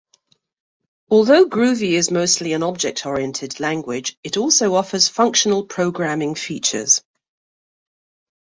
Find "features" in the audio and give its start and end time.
6.33-7.03